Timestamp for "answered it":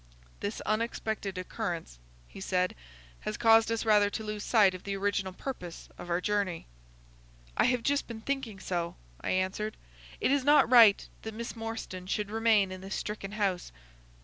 9.29-10.31